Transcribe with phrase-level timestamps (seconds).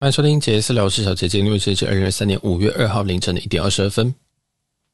[0.00, 4.14] 欢迎收听杰斯聊事小姐姐，因为这是二零二三年五月二号凌晨的一点二十二分。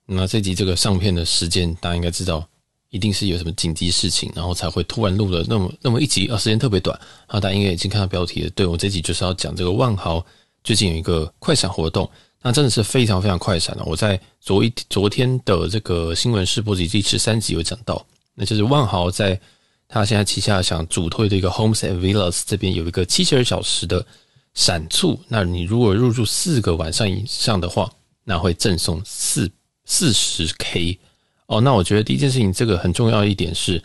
[0.07, 2.49] 那这集这个上片的时间，大家应该知道，
[2.88, 6.98] 一定是有什么紧急事情，然后才会突然录了那么那么一集啊，时间特别短。
[7.27, 8.51] 啊，大家应该已经看到标题了。
[8.54, 10.25] 对，我这集就是要讲这个万豪
[10.62, 12.11] 最近有一个快闪活动，
[12.41, 13.84] 那真的是非常非常快闪了。
[13.84, 19.39] 我在昨一昨天的这个新闻试播集第十三集有讲到，那就是万豪在
[19.86, 24.07] 他现在旗下想主推的一个 Homes and Villas 这边有一个七十二小时的。
[24.55, 29.50] 闪促，那你如果入住四个晚上以上的话，那会赠送四
[29.85, 30.99] 四十 K
[31.46, 31.61] 哦。
[31.61, 33.83] 那我觉得第一件事情，这个很重要一点是，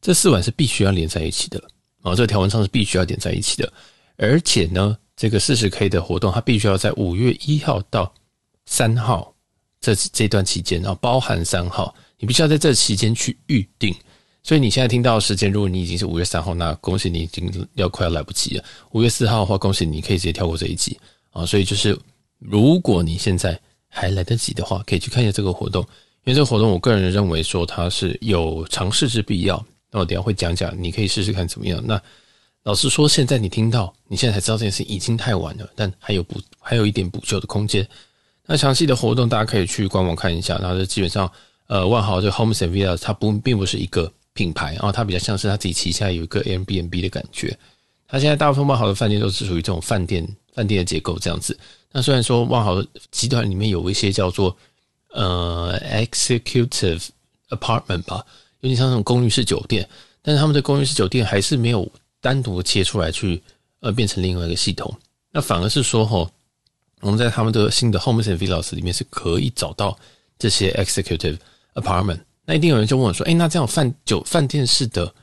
[0.00, 1.62] 这四晚是必须要连在一起的
[2.02, 2.14] 哦。
[2.14, 3.72] 这条文上是必须要连在一起的，
[4.16, 8.14] 而且呢，这个四十 K 的活动，它必须要在五月一号到
[8.66, 9.34] 三号
[9.80, 13.92] 这这段期间然后，包含三号，你必须要在这期间去预定。
[14.44, 18.64] 所以你现在听到时间，如果你已经是五月三号，那恭喜你已经要快要来不及了。
[18.90, 20.98] 五月四号的话，恭喜你可以直接跳过这一集
[21.30, 21.46] 啊。
[21.46, 21.96] 所以就是，
[22.40, 23.56] 如果你现在
[23.88, 25.80] 还来得及的话，可以去看一下这个活动，
[26.24, 29.64] 因为这个活动我个人认为说它是有尝试之必要。
[29.92, 31.80] 那我等下会讲讲，你可以试试看怎么样。
[31.86, 32.00] 那
[32.64, 37.86] 老实说，现在你听到，你现在才知道这件事已经太晚了，但还有补还有一点补救的空间。
[38.44, 40.58] 那详细的活动大家可以去官网看一下。
[40.58, 41.30] 然后就基本上，
[41.68, 44.12] 呃，万豪这个 Homes and Villas 它不并不是一个。
[44.34, 47.56] 品牌，然后它比较像是它自己旗下有一个 Airbnb 的感觉。
[48.06, 51.58] 它现在大部分万豪的饭店都是属于这种饭店饭店的结构这样子。
[51.90, 54.56] 那虽然说万豪集团里面有一些叫做
[55.10, 57.08] 呃 Executive
[57.48, 58.24] Apartment 吧，
[58.60, 59.88] 有点像那种公寓式酒店，
[60.22, 63.42] 但是他们的公寓式酒店还是没有单独切出来去
[63.80, 64.94] 呃变成另外一个系统。
[65.30, 66.30] 那反而是说哈，
[67.00, 69.98] 我们在他们的新的 Homes and Villas 里面是可以找到
[70.38, 71.38] 这些 Executive
[71.74, 72.20] Apartment。
[72.44, 75.14] 那一定有人就问我说：“哎，那这样饭酒饭店式的，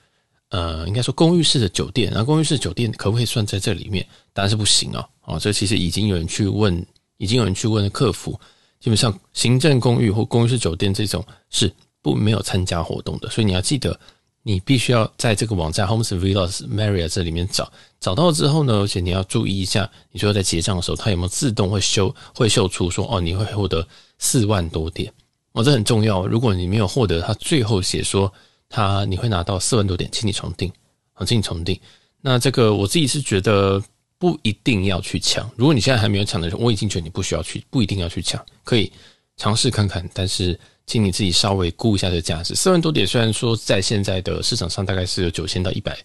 [0.50, 4.06] 呃，应该说公寓式的酒店，然后公寓式酒店可不可以算在这里面？
[4.34, 5.06] 当然是不行哦。
[5.26, 6.86] 哦，这其实已经有人去问，
[7.18, 8.32] 已经有人去问了客服，
[8.80, 13.30] 基本上行政公寓或公寓式酒店这种是不没有参加活动的。
[13.30, 14.00] 所以你要记得，
[14.42, 23.86] 你必须要在这个网站 Homes Villas Marriott 这里面找，找到之后呢，而且你要注意一下，你说在结账的时候，它有没有自动会修会秀出说哦，你会获得
[24.18, 25.12] 四万多点。”
[25.54, 26.28] 哦，这很重要。
[26.28, 28.32] 如果你没有获得他最后写说
[28.70, 30.72] 他你会拿到四万多点，请你重订
[31.14, 31.80] 啊，请你重订。
[32.22, 33.82] 那这个我自己是觉得
[34.18, 35.50] 不一定要去抢。
[35.56, 38.92] 如果你现在还没有抢的人，我已经觉得你不需要去，不一定要去抢，可以
[39.38, 40.08] 尝试看看。
[40.14, 42.54] 但是请你自己稍微估一下这个价值。
[42.54, 45.98] 四万多点虽然说在现在的市场上大概是有九千到一百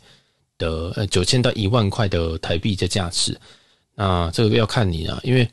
[0.57, 3.39] 的呃九千到一万块的台币的价值，
[3.95, 5.47] 那这个要看你啊，因为。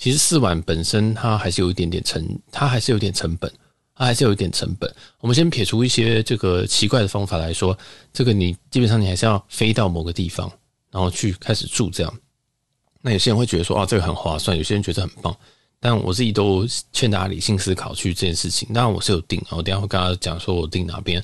[0.00, 3.52] 其实四晚本身它还是有一点点成，它还是有点成本，
[3.94, 4.90] 它还是有一点成本。
[5.20, 7.76] 我们先撇除一些这个奇怪的方法来说，
[8.10, 10.50] 这个你基本上你还是要飞到某个地方，
[10.90, 12.18] 然后去开始住这样。
[13.02, 15.36] 那有些人会觉得说啊，这个很划算，有些人觉得很棒，
[15.78, 18.66] 但我自己都劝大家理性思考去这件事情。
[18.72, 21.22] 当然我是有定，我等下会跟大家讲说我定哪边。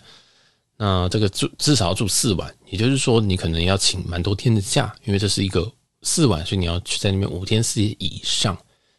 [0.76, 5.72] 那这个住至少要住四晚，也就是说你可能要请蛮多天的假，因为这是一个
[6.03, 8.54] 四晚，所以你要去在那边五天四夜以上。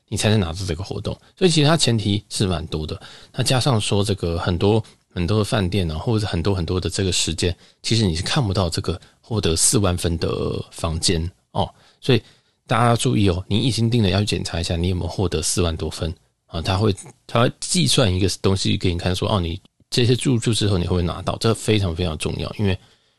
[0.10, 3.00] 你才能拿到这个活动，所以其实它前提是蛮多的。
[3.34, 4.82] 那加上说这个很多
[5.14, 7.54] 很多的饭店啊，或者很多很多的这个时间，
[7.84, 11.70] 其实你是看不到这个获得四万分的房间哦。
[12.00, 12.22] 所以
[12.66, 16.14] 大家要注意哦，你已经订了，要去检查一下你有没有获得四万多分
[16.46, 16.62] 啊。
[16.62, 19.60] 他会他计算一个东西给你看，说哦，你
[19.90, 21.36] 这些住住之后你会不会拿到？
[21.38, 22.78] 这非常非常重要，因为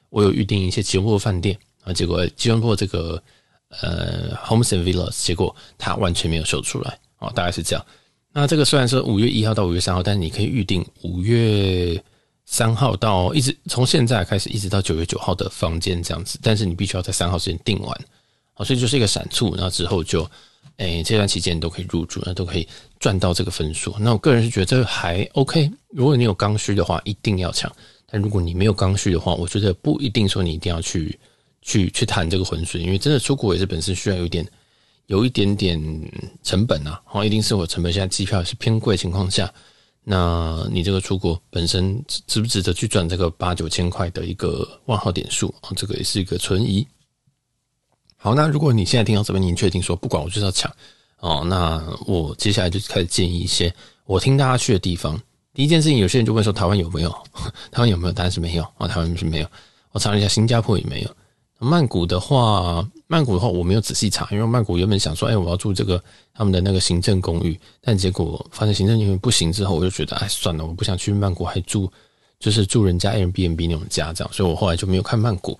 [0.09, 3.23] 我有预订一些吉隆坡饭店啊，结果吉隆坡这个。
[3.83, 7.85] 呃，Homes and Villas，结果它完全没有秀出来哦，大概是这样。
[8.33, 12.03] 那这个虽然说五月一号到五月三号，但是你可以预定五月
[12.47, 18.01] 三号到一直从现在开始一直到九月九号的房间这样子，但是你必须要在三号之前订完，
[18.55, 20.29] 好，所以就是一个闪促，那之后就，
[20.77, 22.67] 诶，这段期间你都可以入住，那都可以
[22.99, 23.95] 赚到这个分数。
[23.99, 27.71] 那我个人是觉得这个还 OK，如果你有刚需的话，一定要抢；
[28.11, 31.19] 但如果你没有刚需的话，我觉得不一定说你一定要去。
[31.69, 34.49] 去去谈这个浑水，因为真的出国也是本身需要有一点
[35.05, 35.79] 有一点点
[36.43, 39.53] 成本啊，好，一定是我成本现在机票是偏贵情况下，
[40.03, 45.69] 那你这个出国本身值不值得去赚这个八九千块的一个万豪点数啊？
[45.77, 46.87] 这个也是一个存疑。
[48.17, 50.75] 好，那如果你现在听到这边，你确定说不管我就是要抢
[51.19, 53.71] 哦，那我接下来就开始建议一些
[54.07, 55.21] 我听大家去的地方。
[55.53, 57.11] 第一件事情，有些人就问说台湾有没有？
[57.71, 58.13] 台湾有没有？
[58.13, 59.51] 答案是没有啊，台湾是没有。
[59.93, 61.17] 我查了一下，新加坡也没有。
[61.59, 66.03] 曼谷的话，曼谷的话我没有仔细查，因为曼谷原本想说，哎，我要住这个
[66.33, 71.91] 他们的那个行政公寓，但结果发现行政公寓不行之后，我就觉得，哎，算了，我不想去曼谷还住，
[72.39, 75.59] 就是住人家 Airbnb 那种家这样，所以我后来就没有看曼谷。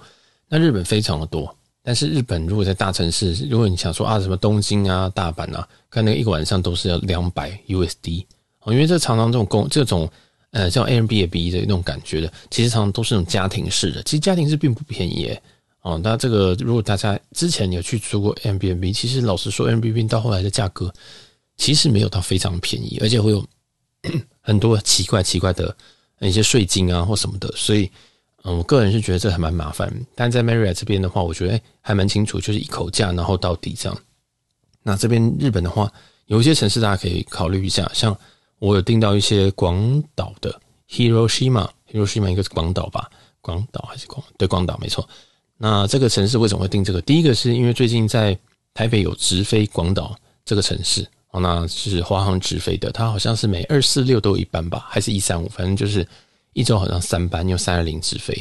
[0.49, 8.25] 那日本非常的多但是日本如果在大城市，如果你想说啊什么东京啊、大阪啊，看那个一个晚上都是要两百 USD
[8.61, 10.09] 哦，因为这常常这种公这种
[10.51, 15.35] 呃叫 Airbnb 的那种感觉的，其实常常都是那种家庭式的，其实家庭式并不便宜
[15.89, 16.01] 哦。
[16.03, 20.93] 那这个如果大家之前有去租过 M B B，其实老实说，M B B 到后来的价格
[21.57, 23.45] 其实没有到非常便宜，而且会有
[24.41, 25.77] 很多奇怪奇怪的
[26.21, 27.91] 一些税金啊或什么的，所以。
[28.45, 33.99] 嗯，我个人是觉得这还蛮麻烦，但在 Marriott 这边的话，我觉得还蛮清楚，就是一口价，然后到底这样。
[34.85, 35.93] 那这边日本的话，
[36.27, 38.17] 有一些城市大家可以考虑一下，像
[38.61, 40.59] 我有订到一些广岛的
[40.89, 45.07] Hiroshima，Hiroshima 一个是广岛吧，广岛还是广对广岛没错。
[45.59, 47.03] 那这个城市为什么会定这个？
[47.03, 48.39] 第一个是因为最近在
[48.73, 56.07] 台北有直飞广岛这个城市哦，那是华航直飞的，它好像是每二四六都有一班吧，还是一三五，反正就是。
[56.55, 58.35] 一周好像三班，用三二零直飞，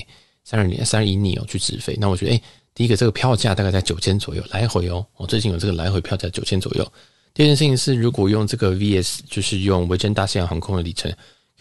[0.44, 1.96] 三二零三二一 neo 去直飞。
[2.00, 2.42] 那我觉得，哎、
[2.74, 5.06] 第一个这个票价大概在九千左右来回哦。
[5.18, 6.94] 我最近有这个来回票价九千左右。
[7.36, 11.12] 第二件事情是，如果用这个 VS，就是用维珍大西洋航空的里程，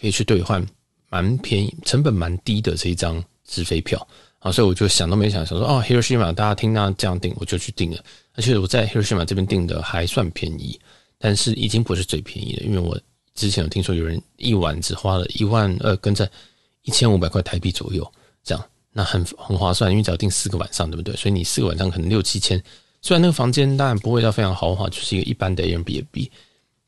[0.01, 0.65] 可以去兑换
[1.09, 4.07] 蛮便宜、成本蛮低的这一张直飞票
[4.51, 8.03] 所以我就想都没想，想说哦，Hiroshima 大家听到这样订，我就去订了。
[8.35, 10.79] 而且我在 Hiroshima 这边订的还算便宜，
[11.17, 12.99] 但是已经不是最便宜的，因为我。
[13.35, 16.27] 之前有听说有人一晚只花了一万二，跟在
[16.81, 18.11] 一千五百块台币左右，
[18.43, 21.15] 这样那很很划算，因为只要订四个晚上，对不对？
[21.15, 22.59] 所以你四个晚上可能六七千。
[23.03, 26.31] 虽然那个房间当然不会到非常豪华，就是一个一般的 Airbnb，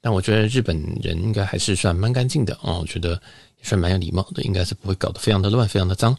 [0.01, 3.11] 但我觉得日本人应该还是算蛮干净的哦，我觉得
[3.59, 6.17] 也算蛮有礼貌的，应该是不会搞得非常的乱，非常的脏。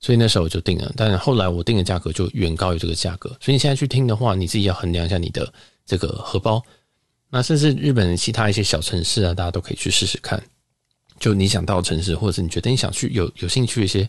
[0.00, 5.52] 所以那时候我就定了，但后来我定的价格就远高于这个价格，所以你现在去听的话，你自己要衡量一下你的
[5.84, 6.62] 这个荷包。
[7.28, 10.40] 那甚至日本其他一些小城市啊，大家都可以去试试看。
[11.18, 14.08] 就你想到的城市，或者是你觉得你想去有有兴趣一些，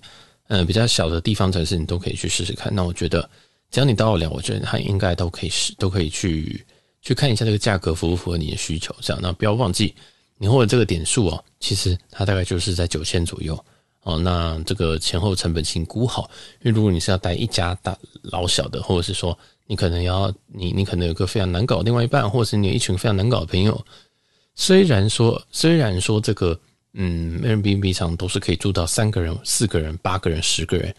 [0.49, 2.73] 嗯，比较小的地方城市，你都可以去试试看。
[2.75, 3.27] 那我觉得，
[3.71, 6.63] 只要你到得了，我觉得它应该都可以试，都可以去
[7.01, 8.93] 去看一下这个价格符不符合你的需求。
[9.01, 9.95] 这样，那不要忘记
[10.37, 13.57] 你或者这个点数哦，其实它大概就是在九千左右
[14.07, 14.17] 哦。
[14.17, 16.29] 那这个前后成本请估好，
[16.61, 19.37] 因为如果你是要带一家大老小的，或者是说。
[19.69, 23.85] 你可能要你你可能有个非常难搞另外一半，或者是你有一群非常难搞的朋友。
[24.55, 26.57] 虽然说虽然说这个
[26.93, 30.95] 嗯，Airbnb 上都是可以住到三个人、四个人、八个人、十个人，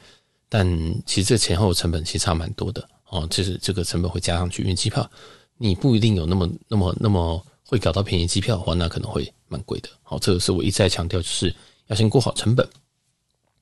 [0.50, 0.66] 但
[1.06, 3.26] 其实这前后成本其实差蛮多的哦。
[3.30, 5.10] 其实这个成本会加上去，因为机票
[5.56, 9.88] 你不一定有那么那么那么会搞到便宜机票的话，那可能会蛮贵的。
[10.02, 11.54] 好，这个是我一再强调，就是
[11.86, 12.68] 要先顾好成本。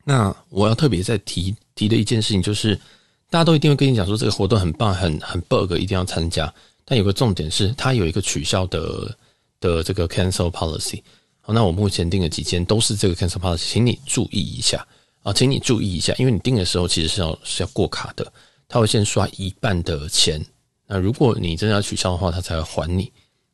[0.08, 2.80] 那我要特别再提提的一件事情就是。
[3.28, 6.50] 大家都一定会跟你讲说这个活动很棒，很很 bug，一定要参加。
[6.84, 9.18] 但有个重点是，它有一个取消的
[9.58, 11.02] 的这个 cancel policy。
[11.40, 14.86] 好，那我目前订的几间都是这个 cancel policy，请你注意一下
[15.24, 18.32] 啊，请你注意一下，因为你订的时候其实是要是要过卡的，
[18.68, 20.40] 他会先刷一半的钱。
[20.86, 23.10] 那如果你真的要取消的话，他才会还你。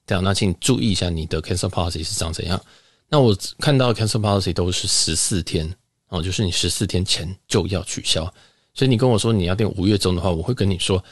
[0.06, 2.62] 这样，那请你注意一下你的 cancel policy 是长怎样。
[3.08, 5.74] 那我看到 cancel policy 都是十四天
[6.12, 8.22] 哦，就是你十四天前就要取消。
[8.74, 11.02] 所以你跟我说你要订五月中的话，我会跟你说，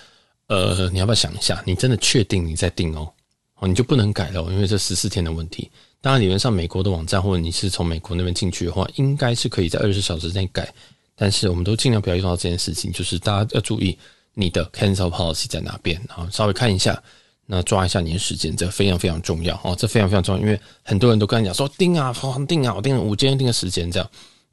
[0.47, 1.62] 呃，你要不要想一下？
[1.67, 3.11] 你真的确定你再订哦？
[3.56, 5.70] 哦，你就不能改了，因为这十四天的问题。
[6.02, 10.73] 当然，理论上美国的网站或者你是从美国那边进去的话，应该是可以在二十四小时内改。
[11.14, 13.99] 但是我们都尽量不要遇到这件事情，就是大家要注意
[14.32, 17.02] 你的 cancel policy 在哪边啊，稍微看一下，
[17.44, 24.11] 那抓一下你的时间，这非常非常重要哦，这非常非常重要，因为很多人都跟你讲说订啊，疯狂订啊，我订了五间订个时间这样，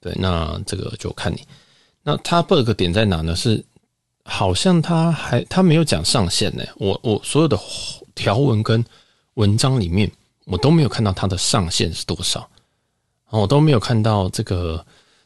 [0.08, 1.46] 对，那这个就看你。
[2.02, 3.36] 那它 bug 点在哪呢？
[3.36, 3.62] 是
[4.24, 6.64] 好像它还它没有讲上限呢。
[6.78, 7.60] 我我所有的
[8.16, 8.82] 条文跟
[9.34, 10.10] 文章里面，
[10.46, 12.50] 我都没有看到它的上限是多少，
[13.30, 14.86] 我都没有看到这个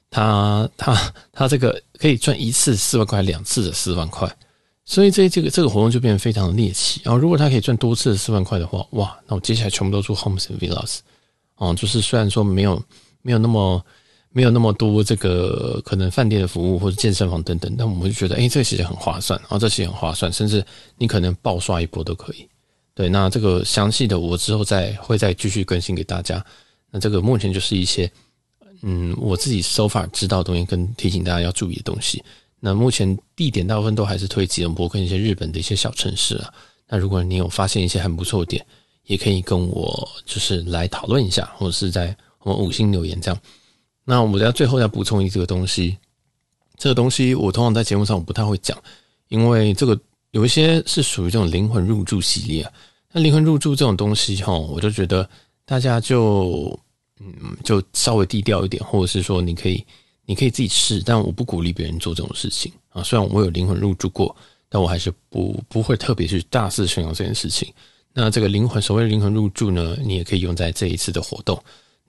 [0.10, 4.28] 它它它这个可以赚一次四万块，两次的四万块，
[4.84, 7.00] 所以这这个这个活动就变得非常的猎奇。
[7.04, 11.02] 然后如果他可以赚多次的四万块的话，哇，那我接下来全部都住 Homes and Villas
[11.58, 12.84] 哦，就是虽然说没有
[13.22, 13.86] 没有那么。
[14.34, 20.66] 没有那么多这个可能饭店的服务或者健身房等等，但我们就觉得，哎，这其实很划算，然后这其实很划算，甚至
[20.98, 22.48] 你可能爆刷一波都可以。
[22.94, 26.44] 对，那这个详细的我之后再会再继续更新给大家。
[26.90, 28.10] 那这个目前就是一些，
[28.82, 32.24] 嗯，我自己 so far 知道的东西跟提醒大家要注意的东西。
[32.60, 36.54] 那目前地点大部分都还是推吉隆坡跟一些日本的一些小城市啊。
[36.88, 38.66] 那如果你有发现一些很不错的点，
[39.06, 43.40] 也可以跟我就是来讨论一下，或者是在我们五星留言这样。
[44.12, 45.96] 那我们要最后要补充一这个东西，
[46.78, 48.78] 这个东西我通常在节目上我不太会讲，
[49.30, 49.98] 因为这个
[50.32, 52.74] 有一些是属于这种灵魂入住系列啊。
[53.14, 55.30] 那灵魂入住这种东西哈，我就觉得
[55.64, 56.78] 大家就
[57.22, 59.82] 嗯就稍微低调一点，或者是说你可以
[60.26, 63.02] 你可以自己试，但我不鼓励别人做这种事情啊。
[63.02, 64.36] 虽然我有灵魂入住过，
[64.68, 67.74] 但我还是不不会特别去大肆宣扬这件事情。
[68.12, 71.58] 那这个灵魂，所谓的灵魂入住呢，你也可以用在这一次的活动。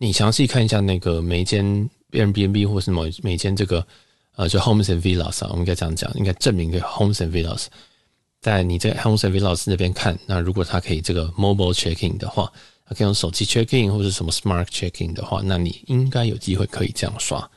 [0.03, 1.65] 你详细看一下那个每间
[2.11, 3.87] Airbnb 或是某每间这个
[4.35, 7.67] 呃，就 Homes and Villas 啊，我们应该这样讲，应该证明个 Homes and Villas，
[8.41, 12.53] 在你在 Homes and Villas 那边看，那如果它可以这个 Mobile checking 的话，
[12.85, 17.49] 它可以用手机 checking 或者什么 Smart checking 的话，那你应该有机会可以这样刷。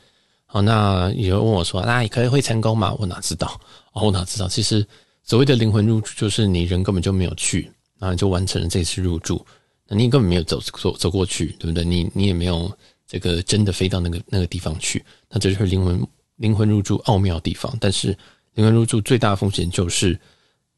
[0.46, 2.96] 好，那有人问我说，那你可以会成功吗？
[3.00, 3.60] 我哪知道？
[3.94, 4.48] 哦，我哪知道？
[4.48, 4.86] 其实
[5.24, 7.72] 所谓的灵魂入住，就是你人根本就没有去。
[7.98, 9.44] 然后你就完成了这次入住，
[9.88, 11.84] 那你根本没有走走走过去，对不对？
[11.84, 12.72] 你你也没有
[13.08, 17.75] 这个真的飞到那个那个地方去，那这就是灵魂灵魂入住奥妙的地方。
[17.80, 18.18] 但是
[18.54, 20.20] 灵魂入住最大的风险就是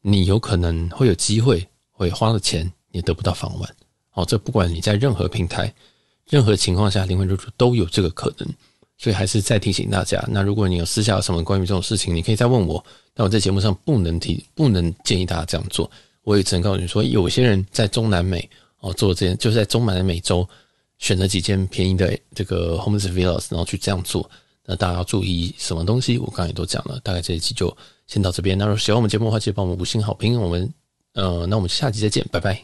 [0.02, 3.76] 你有可能会有机会会花了钱也得不到房晚。
[4.10, 5.72] 好，这不管你在任何平台、
[6.28, 8.48] 任何情况下灵魂入住都有这个可能。
[9.00, 12.84] 所以还是再提醒大家，那如果你有私下有什么关于这种事情，你可以再问我。
[13.14, 15.88] 但我在节目上不能提，不能建议大家这样做。
[16.24, 18.50] 我也只能告诉你说，有些人在中南美
[18.80, 20.48] 哦做这件，就是在中南美洲
[20.98, 24.28] 选了几件便宜的这个 homes villas，然后去这样做。
[24.64, 26.18] 那大家要注意什么东西？
[26.18, 27.00] 我刚才也都讲了。
[27.02, 27.74] 大概这一期就
[28.06, 28.56] 先到这边。
[28.56, 30.40] 那如果喜欢我们节目的话，记得帮我们五星好评。
[30.40, 30.72] 我们
[31.14, 32.56] 呃，那我们下期再见，拜拜。